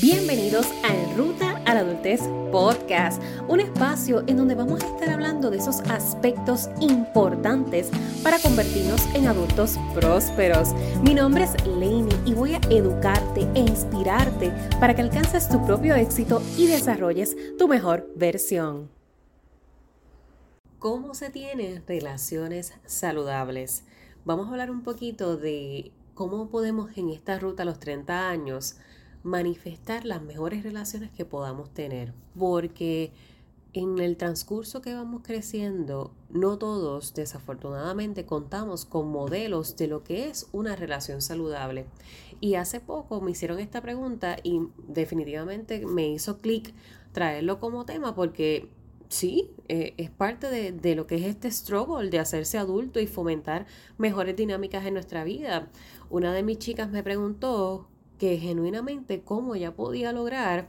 [0.00, 5.50] Bienvenidos a Ruta a la Adultez Podcast, un espacio en donde vamos a estar hablando
[5.50, 7.90] de esos aspectos importantes
[8.22, 10.72] para convertirnos en adultos prósperos.
[11.02, 14.50] Mi nombre es Lainey y voy a educarte e inspirarte
[14.80, 18.88] para que alcances tu propio éxito y desarrolles tu mejor versión.
[20.78, 23.84] ¿Cómo se tienen relaciones saludables?
[24.24, 28.76] Vamos a hablar un poquito de cómo podemos en esta ruta a los 30 años
[29.22, 33.12] manifestar las mejores relaciones que podamos tener, porque
[33.74, 40.28] en el transcurso que vamos creciendo, no todos desafortunadamente contamos con modelos de lo que
[40.28, 41.86] es una relación saludable.
[42.40, 46.74] Y hace poco me hicieron esta pregunta y definitivamente me hizo clic
[47.12, 48.68] traerlo como tema porque
[49.08, 53.06] sí, eh, es parte de, de, lo que es este struggle de hacerse adulto y
[53.06, 53.66] fomentar
[53.96, 55.70] mejores dinámicas en nuestra vida.
[56.10, 57.88] Una de mis chicas me preguntó
[58.22, 60.68] que genuinamente cómo ella podía lograr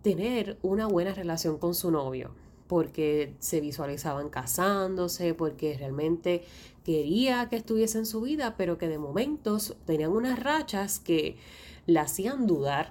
[0.00, 2.30] tener una buena relación con su novio,
[2.66, 6.44] porque se visualizaban casándose, porque realmente
[6.86, 11.36] quería que estuviese en su vida, pero que de momentos tenían unas rachas que
[11.84, 12.90] la hacían dudar.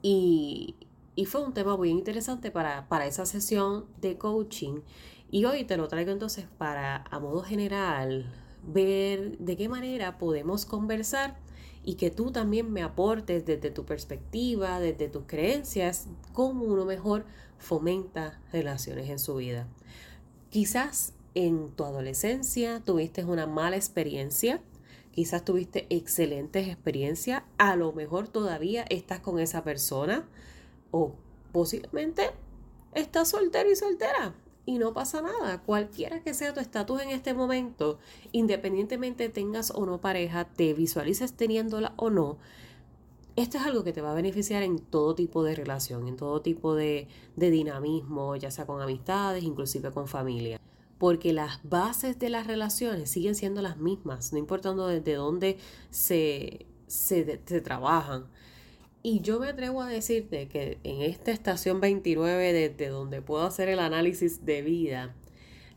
[0.00, 0.74] Y,
[1.16, 4.80] y fue un tema muy interesante para, para esa sesión de coaching.
[5.30, 8.32] Y hoy te lo traigo entonces para, a modo general,
[8.66, 11.43] ver de qué manera podemos conversar
[11.84, 17.24] y que tú también me aportes desde tu perspectiva, desde tus creencias, cómo uno mejor
[17.58, 19.68] fomenta relaciones en su vida.
[20.50, 24.62] Quizás en tu adolescencia tuviste una mala experiencia,
[25.10, 30.26] quizás tuviste excelentes experiencias, a lo mejor todavía estás con esa persona
[30.90, 31.14] o
[31.52, 32.30] posiblemente
[32.94, 34.34] estás soltero y soltera
[34.66, 35.62] y no pasa nada.
[35.62, 37.98] Cualquiera que sea tu estatus en este momento,
[38.32, 42.38] independientemente tengas o no pareja, te visualices teniéndola o no,
[43.36, 46.40] esto es algo que te va a beneficiar en todo tipo de relación, en todo
[46.40, 50.60] tipo de, de dinamismo, ya sea con amistades, inclusive con familia.
[50.98, 55.58] Porque las bases de las relaciones siguen siendo las mismas, no importando desde dónde
[55.90, 58.26] se, se, se trabajan.
[59.06, 63.68] Y yo me atrevo a decirte que en esta estación 29, desde donde puedo hacer
[63.68, 65.14] el análisis de vida,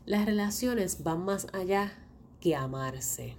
[0.06, 1.92] las relaciones van más allá
[2.40, 3.36] que amarse.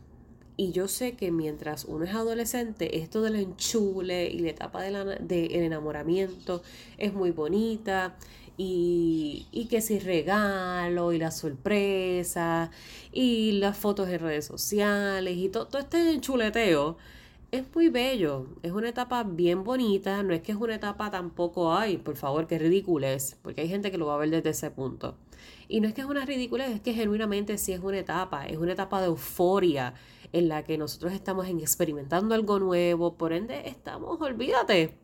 [0.57, 5.27] Y yo sé que mientras uno es adolescente, esto del enchule y la etapa del
[5.27, 6.61] de enamoramiento
[6.99, 8.15] es muy bonita.
[8.57, 12.69] Y, y, que si regalo y la sorpresa
[13.11, 16.97] y las fotos en redes sociales y todo, todo este enchuleteo
[17.51, 21.73] es muy bello, es una etapa bien bonita, no es que es una etapa tampoco,
[21.73, 22.57] ay, por favor, que
[23.03, 25.15] es, porque hay gente que lo va a ver desde ese punto.
[25.67, 28.57] Y no es que es una ridiculez, es que genuinamente sí es una etapa, es
[28.57, 29.93] una etapa de euforia
[30.31, 34.95] en la que nosotros estamos experimentando algo nuevo, por ende estamos, olvídate,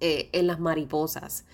[0.00, 1.44] eh, en las mariposas.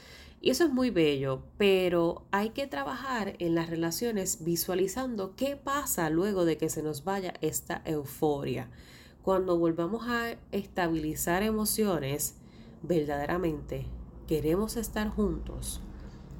[0.40, 6.10] Y eso es muy bello, pero hay que trabajar en las relaciones visualizando qué pasa
[6.10, 8.70] luego de que se nos vaya esta euforia
[9.26, 12.36] cuando volvamos a estabilizar emociones,
[12.84, 13.84] verdaderamente
[14.28, 15.80] queremos estar juntos.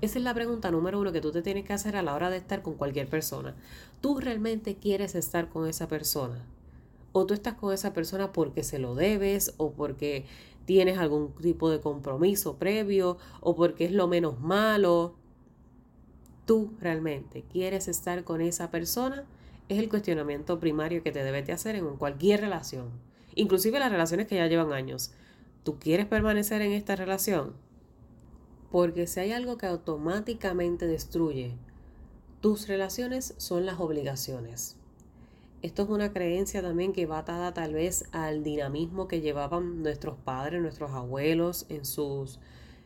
[0.02, 2.30] Esa es la pregunta número uno que tú te tienes que hacer a la hora
[2.30, 3.56] de estar con cualquier persona.
[4.00, 6.46] ¿Tú realmente quieres estar con esa persona?
[7.10, 10.24] ¿O tú estás con esa persona porque se lo debes o porque
[10.64, 15.16] tienes algún tipo de compromiso previo o porque es lo menos malo?
[16.44, 19.26] ¿Tú realmente quieres estar con esa persona?
[19.68, 22.90] Es el cuestionamiento primario que te debes de hacer en cualquier relación,
[23.34, 25.12] inclusive las relaciones que ya llevan años.
[25.64, 27.54] ¿Tú quieres permanecer en esta relación?
[28.70, 31.56] Porque si hay algo que automáticamente destruye
[32.40, 34.76] tus relaciones son las obligaciones.
[35.62, 40.16] Esto es una creencia también que va atada tal vez al dinamismo que llevaban nuestros
[40.18, 42.38] padres, nuestros abuelos en sus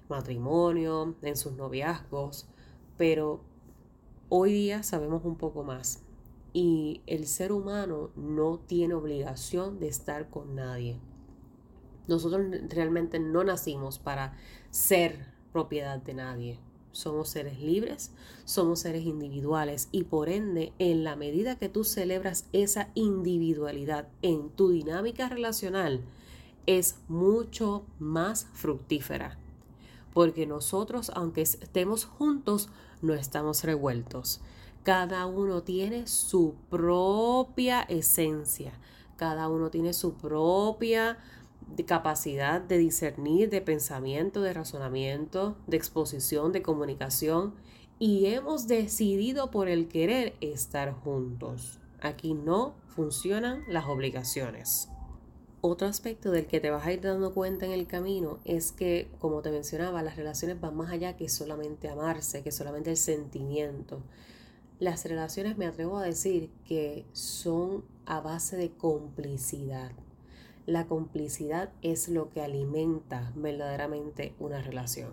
[0.08, 2.46] matrimonios, en sus noviazgos,
[2.96, 3.42] pero
[4.28, 6.02] hoy día sabemos un poco más
[6.52, 10.98] y el ser humano no tiene obligación de estar con nadie.
[12.08, 14.36] Nosotros realmente no nacimos para
[14.70, 16.58] ser propiedad de nadie.
[16.92, 18.10] Somos seres libres,
[18.44, 24.50] somos seres individuales y por ende, en la medida que tú celebras esa individualidad en
[24.50, 26.02] tu dinámica relacional,
[26.66, 29.38] es mucho más fructífera.
[30.12, 32.70] Porque nosotros, aunque estemos juntos,
[33.02, 34.40] no estamos revueltos.
[34.82, 38.72] Cada uno tiene su propia esencia,
[39.16, 41.18] cada uno tiene su propia
[41.86, 47.54] capacidad de discernir, de pensamiento, de razonamiento, de exposición, de comunicación
[47.98, 51.78] y hemos decidido por el querer estar juntos.
[52.00, 54.88] Aquí no funcionan las obligaciones.
[55.60, 59.10] Otro aspecto del que te vas a ir dando cuenta en el camino es que,
[59.18, 64.02] como te mencionaba, las relaciones van más allá que solamente amarse, que solamente el sentimiento.
[64.80, 69.92] Las relaciones me atrevo a decir que son a base de complicidad.
[70.64, 75.12] La complicidad es lo que alimenta verdaderamente una relación.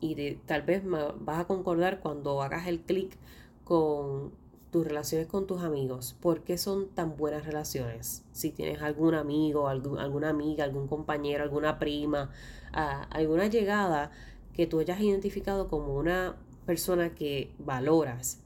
[0.00, 3.18] Y tal vez vas a concordar cuando hagas el clic
[3.64, 4.32] con
[4.70, 6.16] tus relaciones con tus amigos.
[6.18, 8.24] ¿Por qué son tan buenas relaciones?
[8.32, 12.30] Si tienes algún amigo, alguna amiga, algún compañero, alguna prima,
[12.72, 14.12] alguna llegada
[14.54, 18.38] que tú hayas identificado como una persona que valoras,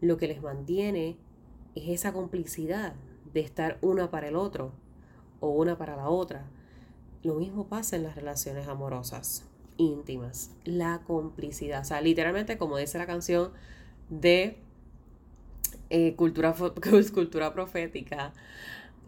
[0.00, 1.16] lo que les mantiene
[1.74, 2.94] es esa complicidad
[3.32, 4.72] de estar una para el otro
[5.40, 6.46] o una para la otra.
[7.22, 9.46] Lo mismo pasa en las relaciones amorosas,
[9.76, 11.82] íntimas, la complicidad.
[11.82, 13.52] O sea, literalmente como dice la canción
[14.10, 14.58] de
[15.90, 16.54] eh, cultura,
[17.14, 18.32] cultura profética,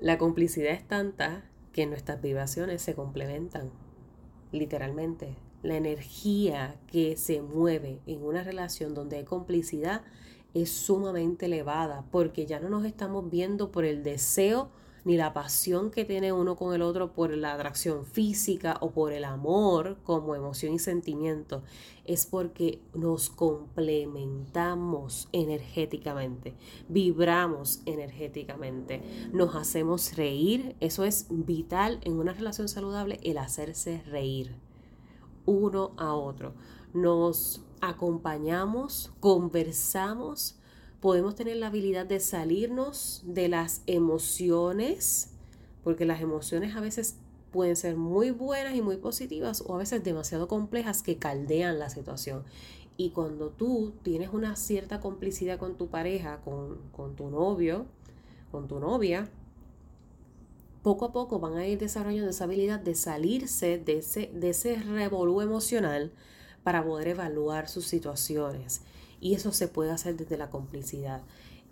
[0.00, 3.71] la complicidad es tanta que nuestras vibraciones se complementan,
[4.53, 5.37] literalmente.
[5.62, 10.03] La energía que se mueve en una relación donde hay complicidad
[10.54, 14.70] es sumamente elevada porque ya no nos estamos viendo por el deseo
[15.06, 19.12] ni la pasión que tiene uno con el otro por la atracción física o por
[19.12, 21.62] el amor como emoción y sentimiento,
[22.04, 26.56] es porque nos complementamos energéticamente,
[26.88, 29.00] vibramos energéticamente,
[29.32, 34.56] nos hacemos reír, eso es vital en una relación saludable, el hacerse reír
[35.46, 36.54] uno a otro.
[36.93, 40.56] Nos acompañamos, conversamos,
[41.00, 45.31] podemos tener la habilidad de salirnos de las emociones,
[45.84, 47.17] porque las emociones a veces
[47.52, 51.90] pueden ser muy buenas y muy positivas o a veces demasiado complejas que caldean la
[51.90, 52.44] situación.
[52.96, 57.87] Y cuando tú tienes una cierta complicidad con tu pareja, con, con tu novio,
[58.50, 59.29] con tu novia,
[60.82, 64.76] poco a poco van a ir desarrollando esa habilidad de salirse de ese, de ese
[64.76, 66.12] revolú emocional
[66.67, 68.83] para poder evaluar sus situaciones
[69.21, 71.23] y eso se puede hacer desde la complicidad.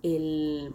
[0.05, 0.73] El,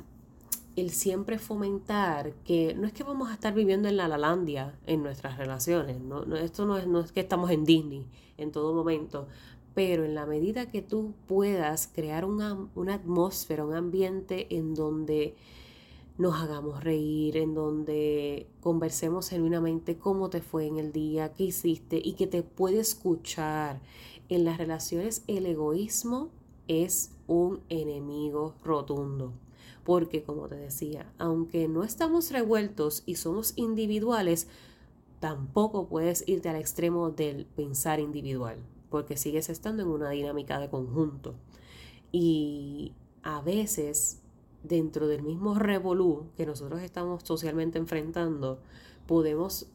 [0.90, 5.38] siempre fomentar que no es que vamos a estar viviendo en la Lalandia en nuestras
[5.38, 9.30] relaciones, no, esto no es, no es que estamos en Disney en todo momento,
[9.74, 15.38] pero en la medida que tú puedas crear una, una atmósfera, un ambiente en donde
[16.20, 22.02] nos hagamos reír, en donde conversemos genuinamente cómo te fue en el día, qué hiciste
[22.04, 23.82] y que te puede escuchar.
[24.28, 26.30] En las relaciones el egoísmo
[26.68, 29.32] es un enemigo rotundo.
[29.86, 34.50] Porque, como te decía, aunque no estamos revueltos y somos individuales,
[35.22, 38.58] tampoco puedes irte al extremo del pensar individual,
[38.90, 41.36] porque sigues estando en una dinámica de conjunto.
[42.12, 42.92] Y
[43.24, 44.19] a veces,
[44.64, 48.60] dentro del mismo revolú que nosotros estamos socialmente enfrentando,
[49.08, 49.68] podemos,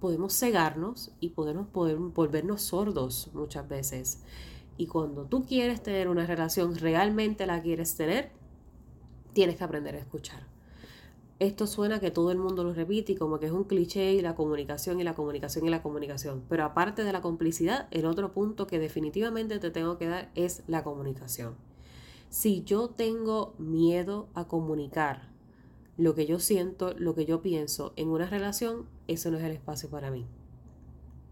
[0.00, 4.22] podemos cegarnos y podemos poder volvernos sordos muchas veces.
[4.76, 8.30] Y cuando tú quieres tener una relación, realmente la quieres tener,
[9.32, 10.50] tienes que aprender a escuchar.
[11.38, 14.20] Esto suena que todo el mundo lo repite y como que es un cliché y
[14.20, 16.42] la comunicación y la comunicación y la comunicación.
[16.50, 20.62] Pero aparte de la complicidad, el otro punto que definitivamente te tengo que dar es
[20.66, 21.54] la comunicación.
[22.30, 25.28] Si yo tengo miedo a comunicar
[25.96, 29.50] lo que yo siento, lo que yo pienso en una relación, eso no es el
[29.50, 30.26] espacio para mí.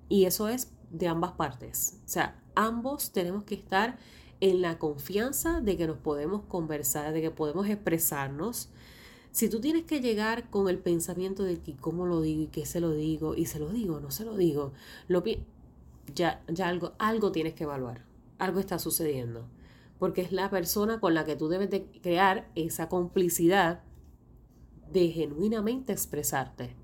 [0.09, 2.01] Y eso es de ambas partes.
[2.05, 3.97] O sea, ambos tenemos que estar
[4.41, 8.69] en la confianza de que nos podemos conversar, de que podemos expresarnos.
[9.31, 12.67] Si tú tienes que llegar con el pensamiento de que cómo lo digo y qué
[12.67, 14.73] se lo digo, y se lo digo, no se lo digo,
[15.07, 15.23] lo,
[16.13, 18.05] ya, ya algo, algo tienes que evaluar,
[18.39, 19.47] algo está sucediendo,
[19.99, 23.83] porque es la persona con la que tú debes de crear esa complicidad
[24.93, 26.77] de genuinamente expresarte.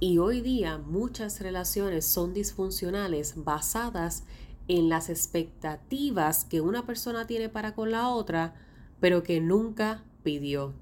[0.00, 4.24] Y hoy día muchas relaciones son disfuncionales basadas
[4.68, 8.54] en las expectativas que una persona tiene para con la otra,
[9.00, 10.74] pero que nunca pidió.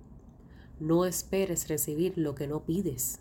[0.79, 3.21] No esperes recibir lo que no pides.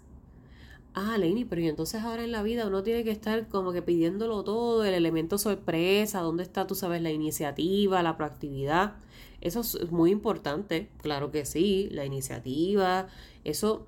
[0.94, 4.44] Ah, Lenny, pero entonces ahora en la vida uno tiene que estar como que pidiéndolo
[4.44, 8.96] todo, el elemento sorpresa, dónde está, tú sabes, la iniciativa, la proactividad.
[9.42, 13.08] Eso es muy importante, claro que sí, la iniciativa,
[13.46, 13.88] eso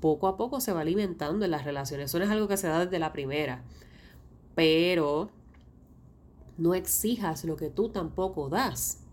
[0.00, 2.66] poco a poco se va alimentando en las relaciones, eso no es algo que se
[2.66, 3.62] da desde la primera,
[4.56, 5.30] pero
[6.56, 9.04] no exijas lo que tú tampoco das.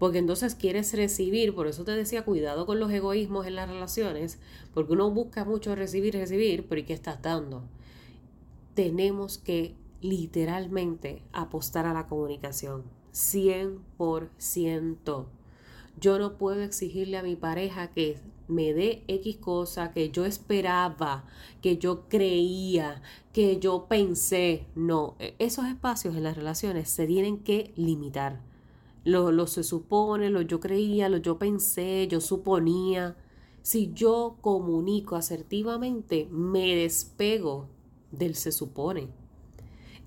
[0.00, 4.38] Porque entonces quieres recibir, por eso te decía, cuidado con los egoísmos en las relaciones,
[4.72, 7.64] porque uno busca mucho recibir, recibir, pero ¿y qué estás dando?
[8.72, 15.26] Tenemos que literalmente apostar a la comunicación, 100%.
[16.00, 18.16] Yo no puedo exigirle a mi pareja que
[18.48, 21.26] me dé X cosa que yo esperaba,
[21.60, 23.02] que yo creía,
[23.34, 24.64] que yo pensé.
[24.74, 28.48] No, e, esos espacios en las relaciones se tienen que limitar.
[29.10, 33.16] Lo, se supone, lo yo creía, lo yo pensé, yo suponía.
[33.62, 37.68] Si yo comunico asertivamente, me despego
[38.12, 39.08] del se supone.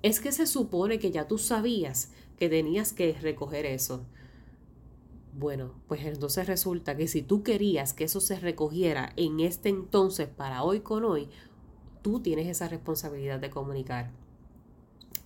[0.01, 4.05] Es que se supone que ya tú sabías que tenías que recoger eso.
[5.33, 10.27] Bueno, pues entonces resulta que si tú querías que eso se recogiera en este entonces
[10.29, 11.27] para hoy con hoy,
[12.01, 14.11] tú tienes esa responsabilidad de comunicar.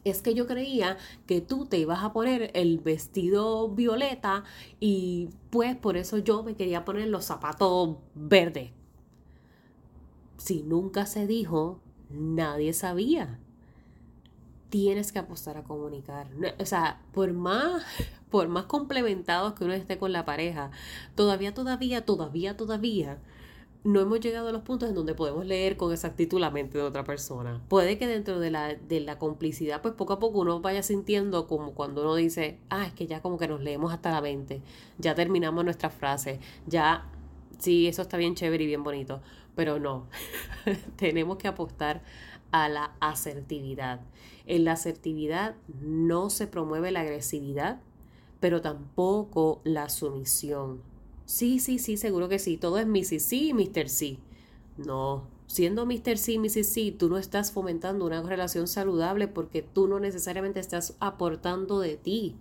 [0.09, 4.43] Es que yo creía que tú te ibas a poner el vestido violeta
[4.79, 8.71] y pues por eso yo me quería poner los zapatos verdes.
[10.37, 13.39] Si nunca se dijo, nadie sabía
[14.69, 16.27] tienes que apostar a comunicar.
[16.59, 17.83] O sea, por más,
[18.29, 20.71] por más complementados que uno esté con la pareja,
[21.15, 23.19] todavía, todavía, todavía, todavía,
[23.87, 26.83] no hemos llegado a los puntos en donde podemos leer con exactitud la mente de
[26.83, 27.61] otra persona.
[27.69, 31.47] Puede que dentro de la, de la complicidad, pues poco a poco uno vaya sintiendo
[31.47, 34.61] como cuando uno dice, ah, es que ya como que nos leemos hasta la mente,
[34.97, 37.09] ya terminamos nuestra frase, ya,
[37.59, 39.21] sí, eso está bien chévere y bien bonito,
[39.55, 40.07] pero no,
[40.97, 42.03] tenemos que apostar
[42.51, 44.01] a la asertividad.
[44.47, 47.79] En la asertividad no se promueve la agresividad,
[48.41, 50.81] pero tampoco la sumisión.
[51.27, 52.55] Sí, sí, sí, seguro que sí.
[52.57, 53.21] Todo es Mrs.
[53.21, 53.89] Sí y Mr.
[53.89, 54.17] Sí.
[54.77, 56.15] No, siendo Mr.
[56.27, 56.67] Y Mrs.
[56.69, 61.97] Sí, tú no estás fomentando una relación saludable porque tú no necesariamente estás aportando de
[61.97, 62.37] ti.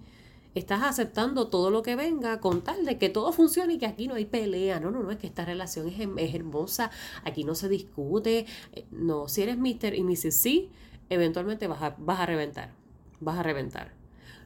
[0.55, 4.07] Estás aceptando todo lo que venga con tal de que todo funcione y que aquí
[4.07, 4.79] no hay pelea.
[4.79, 6.93] No, no, no, es que esta relación es, es hermosa,
[7.25, 8.47] aquí no se discute.
[8.73, 9.97] Eh, no, si eres Mr.
[9.97, 10.37] y Mrs.
[10.37, 10.71] Sí,
[11.11, 12.73] eventualmente vas a, vas a reventar.
[13.19, 13.95] Vas a reventar.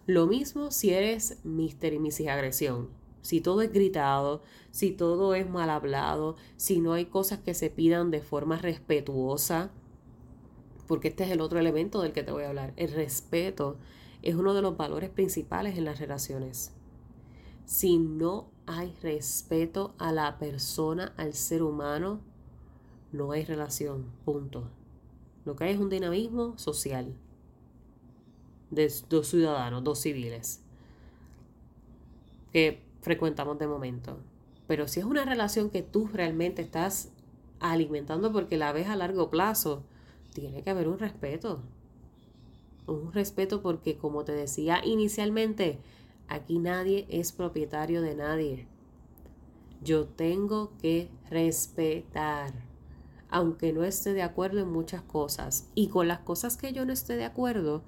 [0.07, 1.93] Lo mismo si eres Mr.
[1.93, 2.29] y Mrs.
[2.29, 3.00] Agresión.
[3.23, 7.71] Si todo es gritado, si todo es mal hablado, si no hay cosas que se
[7.71, 9.71] pidan de forma respetuosa,
[10.87, 12.73] porque este es el otro elemento del que te voy a hablar.
[12.77, 13.77] El respeto
[14.23, 16.73] es uno de los valores principales en las relaciones.
[17.65, 22.21] Si no hay respeto a la persona, al ser humano,
[23.13, 24.07] no hay relación.
[24.25, 24.69] Punto.
[25.45, 27.15] Lo que hay es un dinamismo social
[28.71, 30.63] de dos ciudadanos, dos civiles,
[32.53, 34.19] que frecuentamos de momento.
[34.67, 37.11] Pero si es una relación que tú realmente estás
[37.59, 39.83] alimentando porque la ves a largo plazo,
[40.33, 41.63] tiene que haber un respeto.
[42.87, 45.79] Un respeto porque, como te decía inicialmente,
[46.29, 48.67] aquí nadie es propietario de nadie.
[49.83, 52.71] Yo tengo que respetar
[53.31, 55.69] aunque no esté de acuerdo en muchas cosas.
[55.75, 57.83] Y con las cosas que yo no esté de acuerdo,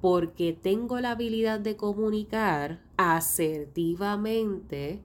[0.00, 5.04] porque tengo la habilidad de comunicar asertivamente,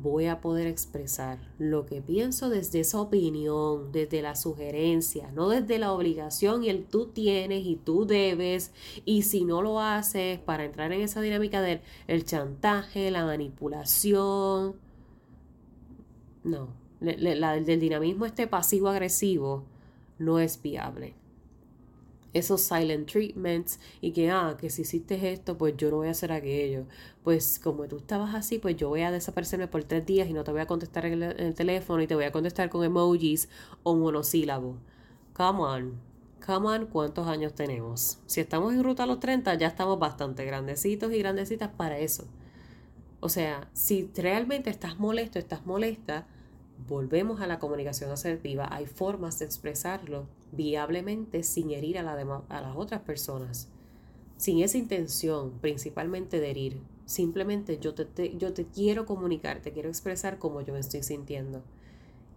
[0.00, 5.78] voy a poder expresar lo que pienso desde esa opinión, desde la sugerencia, no desde
[5.78, 8.72] la obligación y el tú tienes y tú debes,
[9.04, 14.76] y si no lo haces para entrar en esa dinámica del el chantaje, la manipulación.
[16.44, 16.68] No,
[17.00, 19.64] la, del dinamismo este pasivo-agresivo
[20.18, 21.14] no es viable.
[22.32, 26.12] Esos silent treatments y que, ah, que si hiciste esto, pues yo no voy a
[26.12, 26.86] hacer aquello.
[27.24, 30.44] Pues como tú estabas así, pues yo voy a desaparecerme por tres días y no
[30.44, 33.48] te voy a contestar en el, teléfono y te voy a contestar con emojis
[33.82, 34.76] o monosílabo.
[35.34, 36.12] Come on.
[36.44, 38.18] Come on, ¿cuántos años tenemos?
[38.26, 42.24] Si estamos en ruta a los 30, ya estamos bastante grandecitos y grandecitas para eso.
[43.20, 46.26] O sea, si realmente estás molesto, estás molesta,
[46.88, 53.00] volvemos a la comunicación asertiva, hay formas de expresarlo viablemente sin herir a, las otras
[53.00, 53.68] personas,
[54.36, 56.80] sin esa intención principalmente de herir.
[57.04, 61.62] Simplemente yo te, yo te quiero comunicar, te quiero expresar cómo yo me estoy sintiendo.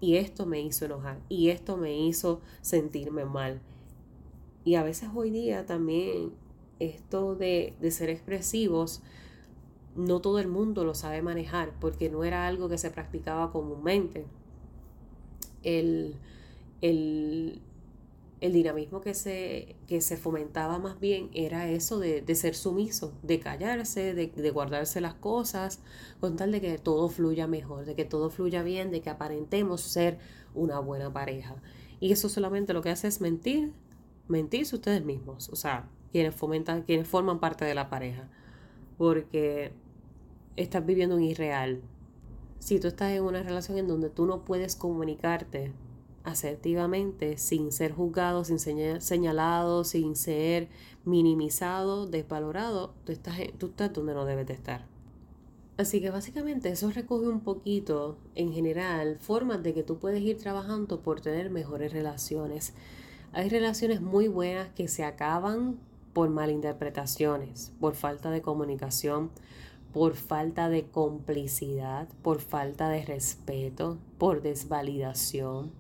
[0.02, 3.62] Y esto me hizo enojar, y esto me hizo sentirme mal.
[4.64, 6.34] Y a veces hoy día también
[6.80, 9.02] esto de, de ser expresivos,
[9.96, 14.26] no todo el mundo lo sabe manejar porque no era algo que se practicaba comúnmente.
[15.64, 16.16] El,
[16.82, 17.62] el,
[18.54, 24.14] dinamismo que se, que se fomentaba más bien era eso de, ser sumiso, de callarse,
[24.14, 25.82] de, de, guardarse las cosas,
[26.20, 29.82] con tal de que todo fluya mejor, de que todo fluya bien, de que aparentemos
[29.82, 30.18] ser
[30.54, 31.56] una buena pareja.
[32.00, 33.74] Y eso solamente lo que hace es mentir,
[34.28, 38.30] mentirse ustedes mismos, o sea, quienes fomentan, quienes forman parte de la pareja.
[38.98, 39.74] Porque
[40.56, 41.82] estás viviendo un irreal.
[42.60, 45.74] Si tú estás en una relación en donde tú no puedes comunicarte
[46.26, 50.68] asertivamente sin ser juzgado, sin señalado, sin ser
[51.06, 54.86] minimizado, desvalorado, tú estás, tú estás donde no debes de estar.
[55.78, 60.38] Así que básicamente eso recoge un poquito, en general, formas de que tú puedes ir
[60.38, 62.74] trabajando por tener mejores relaciones.
[63.34, 65.78] Hay relaciones muy buenas que se acaban
[66.14, 69.32] por malinterpretaciones, por falta de comunicación,
[69.92, 75.72] por falta de complicidad, por falta de respeto, por desvalidación.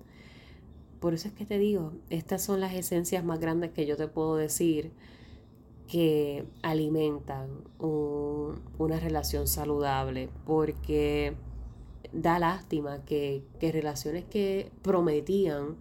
[1.05, 4.07] Por eso es que te digo, estas son las esencias más grandes que yo te
[4.07, 4.91] puedo decir
[5.87, 7.47] que alimentan
[7.77, 11.35] una relación saludable, porque
[12.11, 15.75] da lástima que, relaciones que prometían,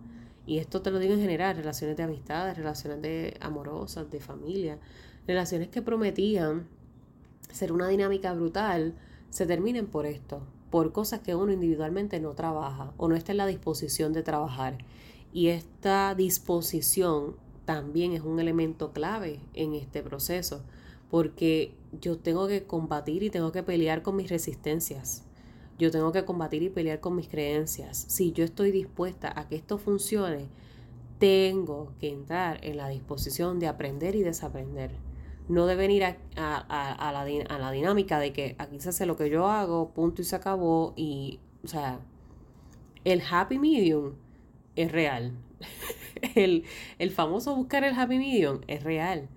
[0.45, 4.79] y esto te lo digo en general, relaciones de amistad, relaciones de amorosas, de familia,
[5.27, 6.69] relaciones que prometían
[7.51, 8.95] ser una dinámica brutal,
[9.31, 13.39] se terminen por esto, por cosas que uno individualmente no trabaja o no está en
[13.39, 14.77] la disposición de trabajar.
[15.35, 20.63] Y esta disposición también es un elemento clave en este proceso,
[21.11, 25.25] porque yo tengo que combatir y tengo que pelear con mis resistencias.
[25.77, 28.05] Yo tengo que combatir y pelear con mis creencias.
[28.09, 30.47] Si yo estoy dispuesta a que esto funcione,
[31.19, 34.93] tengo que entrar en la disposición de aprender y desaprender.
[35.49, 39.17] No de venir a, a, la, a la dinámica de que aquí se hace lo
[39.17, 40.93] que yo hago, punto y se acabó.
[40.95, 41.99] Y, o sea,
[43.03, 44.13] el happy medium
[44.77, 45.33] es real.
[46.35, 46.65] el,
[46.99, 49.29] el famoso buscar el happy medium es real.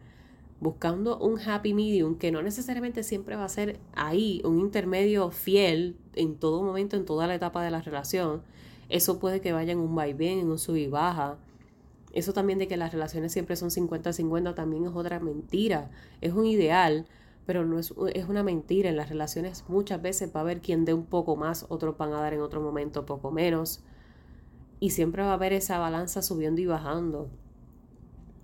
[0.59, 5.95] Buscando un happy medium que no necesariamente siempre va a ser ahí, un intermedio fiel
[6.15, 8.41] en todo momento, en toda la etapa de la relación.
[8.89, 11.37] Eso puede que vaya en un vaivén, en un sub y baja.
[12.13, 15.91] Eso también de que las relaciones siempre son 50-50 también es otra mentira.
[16.21, 17.05] Es un ideal,
[17.45, 18.89] pero no es, es, una mentira.
[18.89, 22.13] En las relaciones muchas veces va a haber quien dé un poco más, otros van
[22.13, 23.83] a dar en otro momento poco menos.
[24.79, 27.29] Y siempre va a haber esa balanza subiendo y bajando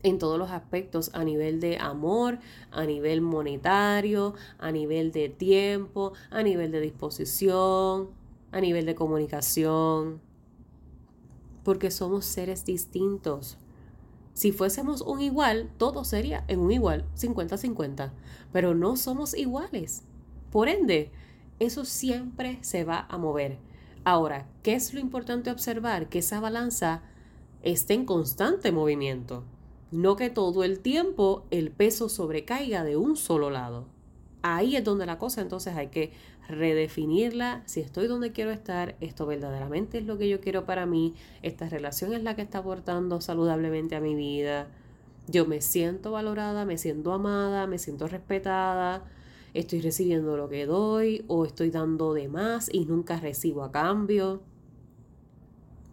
[0.04, 2.40] en todos los aspectos, a nivel de amor,
[2.72, 8.10] a nivel monetario, a nivel de tiempo, a nivel de disposición,
[8.52, 10.22] a nivel de comunicación,
[11.64, 13.58] porque somos seres distintos.
[14.34, 18.12] Si fuésemos un igual, todo sería en un igual, 50-50,
[18.52, 20.04] pero no somos iguales.
[20.52, 21.12] Por ende,
[21.60, 23.58] eso siempre se va a mover.
[24.06, 26.10] Ahora, ¿qué es lo importante observar?
[26.10, 27.02] Que esa balanza
[27.62, 29.44] esté en constante movimiento.
[29.92, 33.86] No que todo el tiempo el peso sobrecaiga de un solo lado.
[34.42, 36.12] Ahí es donde la cosa entonces hay que
[36.50, 37.64] redefinirla.
[37.66, 41.70] Si estoy donde quiero estar, esto verdaderamente es lo que yo quiero para mí, esta
[41.70, 44.68] relación es la que está aportando saludablemente a mi vida.
[45.28, 49.06] Yo me siento valorada, me siento amada, me siento respetada,
[49.54, 54.42] estoy recibiendo lo que doy o estoy dando de más y nunca recibo a cambio.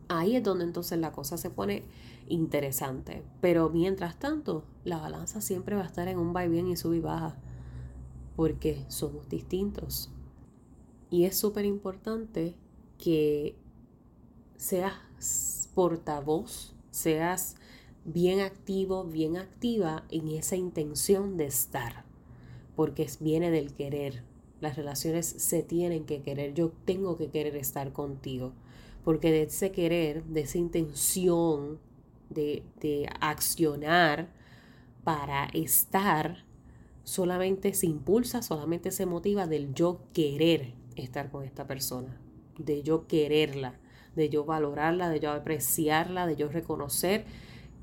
[0.08, 1.84] Ahí es donde entonces la cosa se pone
[2.28, 3.22] interesante.
[3.40, 7.00] Pero mientras tanto, la balanza siempre va a estar en un vaivén y sub y
[7.00, 7.36] baja.
[8.34, 10.10] Porque somos distintos.
[11.10, 12.56] Y es súper importante
[12.98, 13.56] que
[14.56, 17.56] seas portavoz, seas
[18.04, 22.09] bien activo, bien activa en esa intención de estar
[22.80, 24.22] porque viene del querer.
[24.62, 26.54] Las relaciones se tienen que querer.
[26.54, 28.54] Yo tengo que querer estar contigo.
[29.04, 31.78] Porque de ese querer, de esa intención
[32.30, 34.32] de, de accionar
[35.04, 36.46] para estar,
[37.04, 42.18] solamente se impulsa, solamente se motiva del yo querer estar con esta persona.
[42.56, 43.78] De yo quererla,
[44.16, 47.26] de yo valorarla, de yo apreciarla, de yo reconocer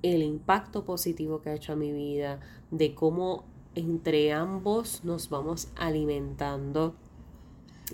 [0.01, 2.39] el impacto positivo que ha hecho a mi vida,
[2.71, 3.45] de cómo
[3.77, 6.95] entre ambos nos vamos alimentando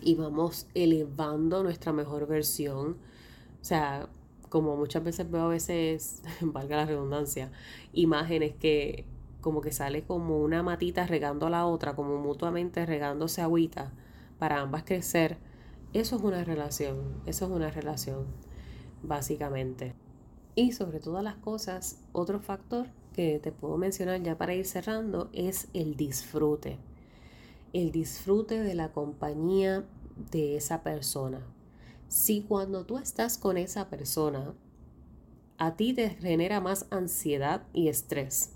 [0.02, 2.92] y vamos elevando nuestra mejor versión.
[3.62, 4.08] O sea,
[4.48, 7.52] como muchas veces veo a veces, valga la redundancia,
[7.92, 9.06] imágenes que
[9.42, 13.92] como que sale como una matita regando a la otra, como mutuamente regándose agüita
[14.40, 15.38] para ambas crecer.
[15.92, 18.26] Eso es una relación, eso es una relación,
[19.02, 19.96] básicamente.
[20.56, 25.30] Y sobre todas las cosas, otro factor que te puedo mencionar ya para ir cerrando
[25.34, 26.78] es el disfrute.
[27.72, 29.86] El disfrute de la compañía
[30.32, 31.42] de esa persona.
[32.08, 34.54] Si cuando tú estás con esa persona,
[35.58, 38.52] a ti te genera más ansiedad y estrés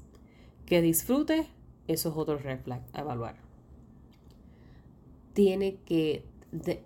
[0.65, 1.47] que disfrute,
[1.87, 3.35] eso es otro red a evaluar.
[5.33, 6.25] Tiene que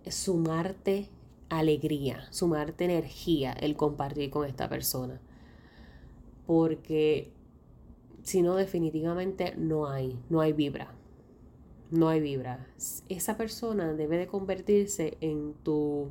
[0.10, 1.10] sumarte
[1.50, 5.20] alegría, sumarte energía el compartir con esta persona.
[6.46, 7.32] Porque
[8.24, 10.94] si no definitivamente no hay, no hay vibra.
[11.90, 12.68] No hay vibra.
[13.10, 16.10] Esa persona debe de convertirse en tu,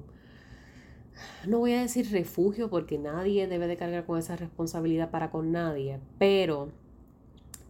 [1.47, 5.53] no voy a decir refugio porque nadie debe de cargar con esa responsabilidad para con
[5.53, 6.69] nadie, pero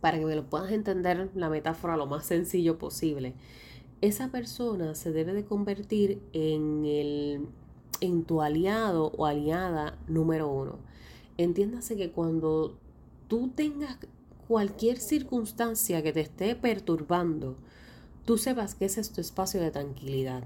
[0.00, 3.34] para que me lo puedas entender la metáfora lo más sencillo posible,
[4.00, 7.46] esa persona se debe de convertir en, el,
[8.00, 10.78] en tu aliado o aliada número uno.
[11.36, 12.78] Entiéndase que cuando
[13.28, 13.98] tú tengas
[14.50, 17.54] cualquier circunstancia que te esté perturbando,
[18.24, 20.42] tú sepas que ese es tu espacio de tranquilidad.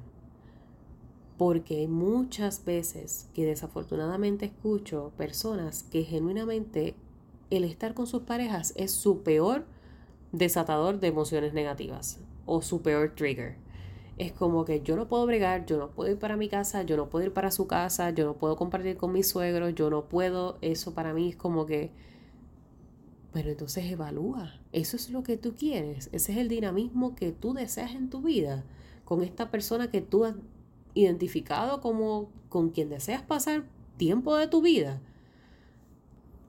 [1.39, 6.95] Porque hay muchas veces que desafortunadamente escucho personas que genuinamente
[7.49, 9.65] el estar con sus parejas es su peor
[10.33, 13.57] desatador de emociones negativas o su peor trigger.
[14.19, 16.99] Es como que yo no puedo bregar, yo no puedo ir para mi casa, yo
[16.99, 20.11] no puedo ir para su casa, yo no puedo compartir con mis suegros, yo no
[20.11, 20.59] puedo.
[20.61, 21.91] Eso para mí es como que.
[23.35, 24.61] Pero entonces evalúa.
[24.71, 26.09] Eso es lo que tú quieres.
[26.13, 28.65] Ese es el dinamismo que tú deseas en tu vida.
[29.05, 30.37] Con esta persona que tú has
[30.95, 33.65] identificado como con quien deseas pasar
[33.97, 35.01] tiempo de tu vida.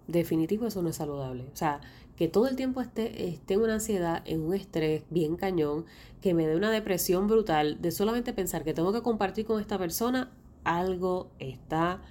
[0.08, 1.48] Definitivo, eso no es saludable.
[1.52, 1.82] O sea,
[2.16, 5.86] que todo el tiempo esté, esté en una ansiedad, en un estrés bien cañón,
[6.22, 9.80] que me dé una depresión brutal de solamente pensar que tengo que compartir con esta
[9.80, 10.32] persona,
[10.64, 12.04] algo está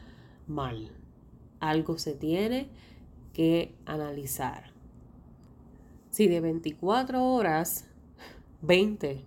[0.48, 0.90] mal.
[1.60, 2.70] Algo se tiene
[3.34, 4.72] que analizar.
[6.10, 7.86] Si de 24 horas,
[8.62, 9.22] 20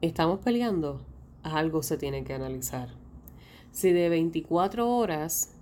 [0.00, 1.00] estamos peleando,
[1.42, 2.90] algo se tiene que analizar.
[3.72, 5.54] Si de 24 horas,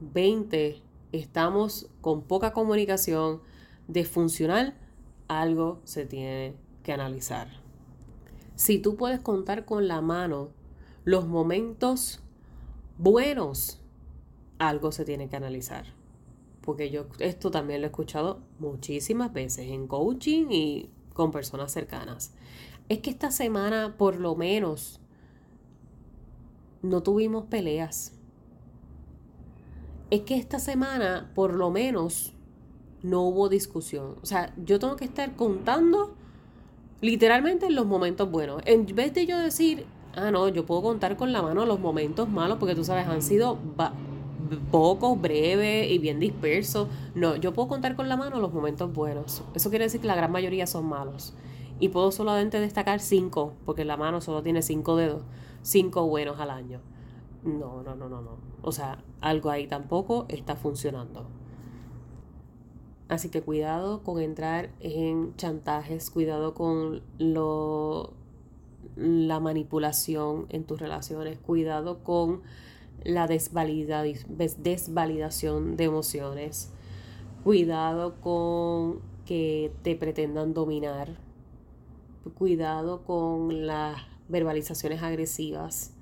[0.00, 3.40] 20 estamos con poca comunicación,
[4.04, 4.74] funcional,
[5.28, 7.48] algo se tiene que analizar.
[8.54, 10.50] Si tú puedes contar con la mano
[11.04, 12.20] los momentos
[12.98, 13.80] buenos,
[14.58, 16.01] algo se tiene que analizar.
[16.62, 22.32] Porque yo esto también lo he escuchado muchísimas veces en coaching y con personas cercanas.
[22.88, 25.00] Es que esta semana por lo menos
[26.82, 28.12] no tuvimos peleas.
[30.10, 32.34] Es que esta semana por lo menos
[33.02, 34.16] no hubo discusión.
[34.22, 36.14] O sea, yo tengo que estar contando
[37.00, 38.62] literalmente en los momentos buenos.
[38.64, 42.28] En vez de yo decir, ah, no, yo puedo contar con la mano los momentos
[42.28, 43.58] malos, porque tú sabes, han sido
[44.70, 46.88] pocos, breves y bien dispersos.
[47.14, 49.42] No, yo puedo contar con la mano los momentos buenos.
[49.54, 51.34] Eso quiere decir que la gran mayoría son malos.
[51.80, 55.22] Y puedo solamente destacar cinco, porque la mano solo tiene cinco dedos,
[55.62, 56.80] cinco buenos al año.
[57.42, 58.36] No, no, no, no, no.
[58.62, 61.26] O sea, algo ahí tampoco está funcionando.
[63.08, 68.14] Así que cuidado con entrar en chantajes, cuidado con lo,
[68.96, 72.42] la manipulación en tus relaciones, cuidado con
[73.04, 76.70] la desvalidación de emociones,
[77.44, 81.18] cuidado con que te pretendan dominar,
[82.34, 83.96] cuidado con las
[84.28, 85.92] verbalizaciones agresivas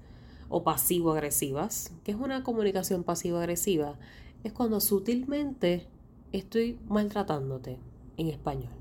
[0.49, 1.93] o pasivo-agresivas.
[2.05, 3.99] ¿Qué es una comunicación pasivo-agresiva?
[4.45, 5.87] Es cuando sutilmente
[6.33, 7.79] estoy maltratándote
[8.17, 8.73] en español.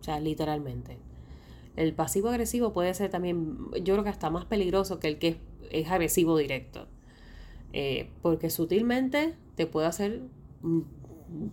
[0.00, 0.98] O sea, literalmente.
[1.76, 5.38] El pasivo agresivo puede ser también, yo creo que hasta más peligroso que el que
[5.70, 6.86] es, agresivo directo.
[7.72, 10.22] Eh, porque sutilmente te puede hacer
[10.62, 10.80] mm,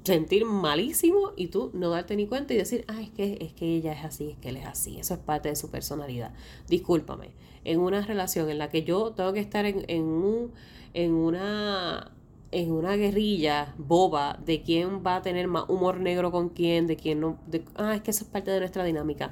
[0.03, 3.75] sentir malísimo y tú no darte ni cuenta y decir, ah, es que, es que
[3.75, 4.99] ella es así, es que él es así.
[4.99, 6.33] Eso es parte de su personalidad.
[6.67, 7.31] Discúlpame.
[7.63, 10.51] En una relación en la que yo tengo que estar en, en, un,
[10.93, 12.11] en una
[12.51, 16.95] en una guerrilla boba de quién va a tener más humor negro con quién, de
[16.95, 17.37] quién no.
[17.75, 19.31] ah, es que eso es parte de nuestra dinámica.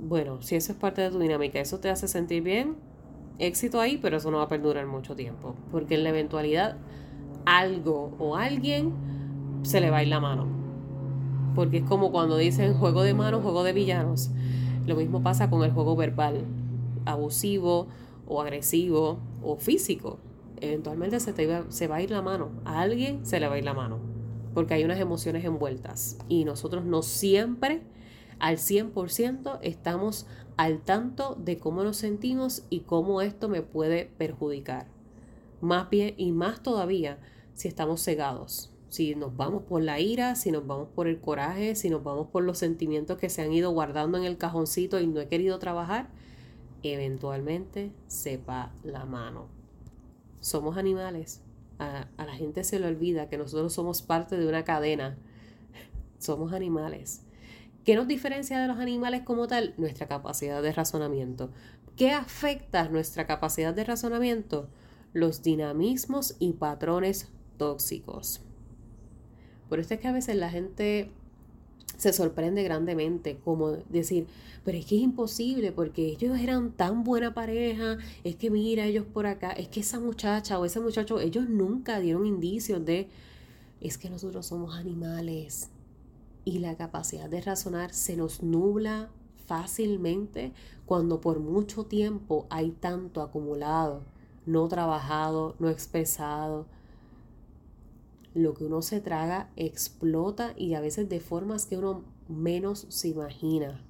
[0.00, 2.76] Bueno, si eso es parte de tu dinámica, eso te hace sentir bien,
[3.38, 5.54] éxito ahí, pero eso no va a perdurar mucho tiempo.
[5.70, 6.76] Porque en la eventualidad,
[7.44, 8.92] algo o alguien
[9.62, 10.46] se le va a ir la mano.
[11.54, 14.30] Porque es como cuando dicen juego de manos, juego de villanos.
[14.86, 16.44] Lo mismo pasa con el juego verbal,
[17.04, 17.88] abusivo
[18.26, 20.18] o agresivo o físico
[20.62, 22.50] eventualmente se, te se va a ir la mano.
[22.64, 23.98] A alguien se le va a ir la mano.
[24.54, 26.18] Porque hay unas emociones envueltas.
[26.28, 27.82] Y nosotros no siempre,
[28.42, 30.26] al 100%, estamos
[30.58, 34.88] al tanto de cómo nos sentimos y cómo esto me puede perjudicar.
[35.62, 37.18] Más bien y más todavía
[37.54, 38.74] si estamos cegados.
[38.90, 42.26] Si nos vamos por la ira, si nos vamos por el coraje, si nos vamos
[42.26, 45.58] por los sentimientos que se han ido guardando en el cajoncito y no he querido
[45.58, 46.10] trabajar,
[46.82, 48.38] eventualmente se
[48.84, 49.62] la mano
[50.42, 51.40] somos animales.
[51.78, 55.16] A, la gente se le olvida que nosotros somos parte de una cadena.
[56.18, 57.24] Somos animales.
[57.84, 59.74] ¿Qué nos diferencia de los animales como tal?
[59.76, 61.50] Nuestra capacidad de razonamiento.
[61.96, 64.68] ¿Qué afecta nuestra capacidad de razonamiento?
[65.12, 68.40] Los dinamismos y patrones tóxicos.
[69.68, 71.10] Por esto es que a veces la gente
[71.96, 74.28] se sorprende grandemente, como decir,
[74.64, 79.06] pero es que es imposible porque ellos eran tan buena pareja, es que mira ellos
[79.06, 83.08] por acá, es que esa muchacha o ese muchacho, ellos nunca dieron indicios de,
[83.80, 85.71] es que nosotros somos animales
[86.44, 89.10] y la capacidad de razonar se nos nubla
[89.46, 90.52] fácilmente
[90.86, 94.02] cuando por mucho tiempo hay tanto acumulado,
[94.46, 96.66] no trabajado, no expresado.
[98.34, 103.08] Lo que uno se traga explota y a veces de formas que uno menos se
[103.08, 103.84] imagina.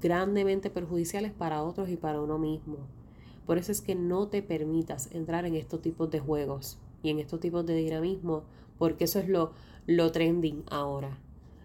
[0.00, 2.78] Grandemente perjudiciales para otros y para uno mismo.
[3.46, 7.18] Por eso es que no te permitas entrar en estos tipos de juegos y en
[7.18, 8.44] estos tipos de dinamismo,
[8.78, 9.52] porque eso es lo,
[9.86, 11.18] lo trending ahora.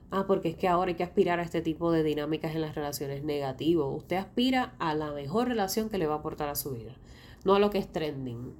[0.09, 2.75] Ah, porque es que ahora hay que aspirar a este tipo de dinámicas en las
[2.75, 3.93] relaciones negativo.
[3.93, 6.95] Usted aspira a la mejor relación que le va a aportar a su vida,
[7.43, 8.53] no a lo que es trending.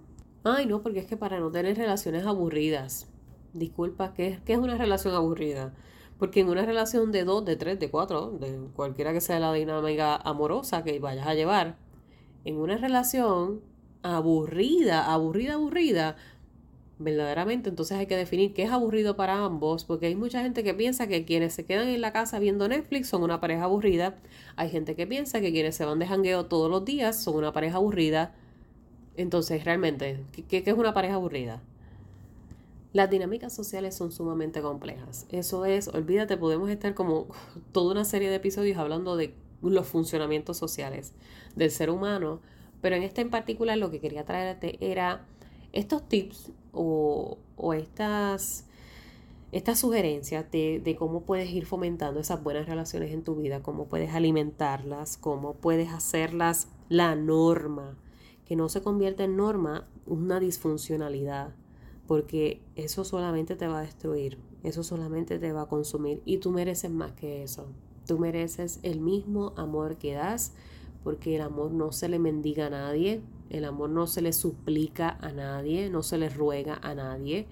[0.44, 3.08] Ay, no, porque es que para no tener relaciones aburridas.
[3.54, 5.74] Disculpa, ¿qué, qué es una relación aburrida?
[6.20, 9.54] Porque en una relación de dos, de tres, de cuatro, de cualquiera que sea la
[9.54, 11.78] dinámica amorosa que vayas a llevar,
[12.44, 13.62] en una relación
[14.04, 16.16] aburrida, aburrida, aburrida,
[17.00, 20.74] verdaderamente entonces hay que definir qué es aburrido para ambos, porque hay mucha gente que
[20.74, 24.16] piensa que quienes se quedan en la casa viendo Netflix son una pareja aburrida,
[24.56, 27.54] hay gente que piensa que quienes se van de jangueo todos los días son una
[27.54, 28.34] pareja aburrida,
[29.16, 31.62] entonces realmente, ¿qué, qué es una pareja aburrida?
[32.94, 35.28] Las dinámicas sociales son sumamente complejas.
[35.32, 37.28] Eso es, olvídate, podemos estar como
[37.72, 41.14] toda una serie de episodios hablando de los funcionamientos sociales
[41.56, 42.40] del ser humano,
[42.82, 45.26] pero en este en particular lo que quería traerte era
[45.74, 47.38] estos tips o,
[47.74, 48.66] estas,
[49.52, 53.88] estas sugerencias de, de, cómo puedes ir fomentando esas buenas relaciones en tu vida, cómo
[53.88, 57.98] puedes alimentarlas, cómo puedes hacerlas la norma,
[58.46, 61.54] que no se convierta en norma una disfuncionalidad,
[62.08, 66.52] porque eso solamente te va a destruir, eso solamente te va a consumir y tú
[66.52, 67.68] mereces más que eso.
[68.06, 70.54] Tú mereces el mismo amor que das,
[71.04, 75.18] porque el amor no se le mendiga a nadie, el amor no se le suplica
[75.22, 77.48] a nadie, no se le ruega a nadie.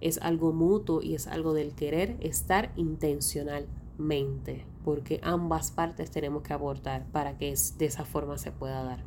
[0.00, 6.52] Es algo mutuo y es algo del querer estar intencionalmente, porque ambas partes tenemos que
[6.52, 9.02] aportar para que de esa forma se pueda dar.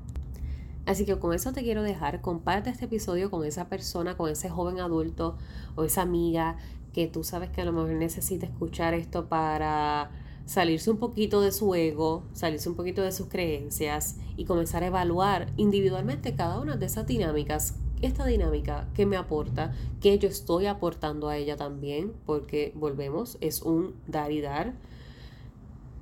[0.85, 4.49] Así que con eso te quiero dejar, comparte este episodio con esa persona, con ese
[4.49, 5.37] joven adulto
[5.75, 6.57] o esa amiga
[6.91, 10.09] que tú sabes que a lo mejor necesita escuchar esto para
[10.51, 14.87] salirse un poquito de su ego, salirse un poquito de sus creencias y comenzar a
[14.87, 17.75] evaluar individualmente cada una de esas dinámicas.
[18.01, 23.61] Esta dinámica que me aporta, que yo estoy aportando a ella también, porque volvemos, es
[23.61, 24.73] un dar y dar,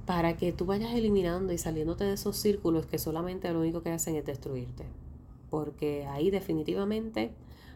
[0.08, 3.92] para que tú vayas eliminando y saliéndote de esos círculos que solamente lo único que
[3.92, 4.86] hacen es destruirte.
[5.52, 7.36] Porque ahí definitivamente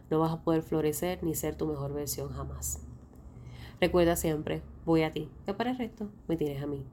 [0.09, 2.79] no vas a poder florecer ni ser tu mejor versión jamás.
[3.79, 6.85] Recuerda siempre, voy a ti, que para el resto me tienes a mí.